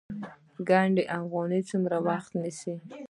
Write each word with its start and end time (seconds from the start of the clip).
ګنډ 0.69 0.95
افغاني 1.17 1.59
څومره 1.69 1.97
وخت 2.07 2.31
نیسي؟ 2.41 2.75